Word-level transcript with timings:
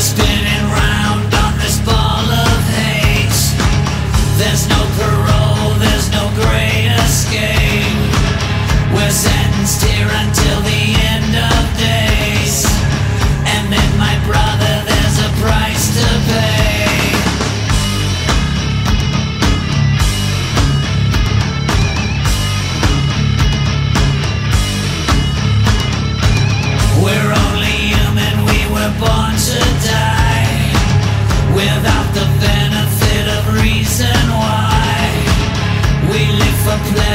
Spinning 0.00 0.64
round 0.72 1.09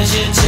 reason 0.05 0.44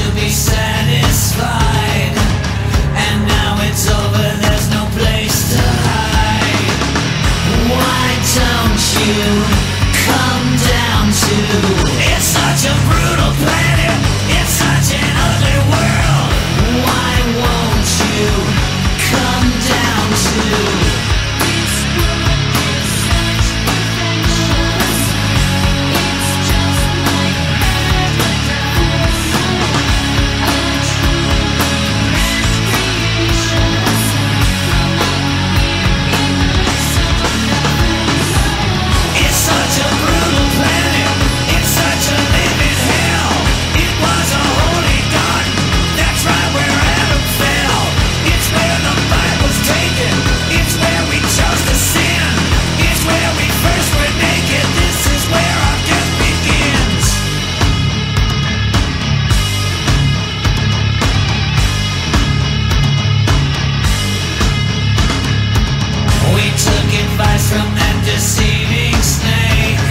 advice 67.19 67.49
from 67.49 67.73
that 67.73 67.97
deceiving 68.05 68.93
snake. 69.01 69.81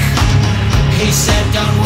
He 0.94 1.10
said, 1.10 1.42
Don't 1.52 1.85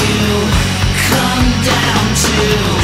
to 0.00 0.50
come 1.10 1.48
down 1.62 2.14
to 2.14 2.79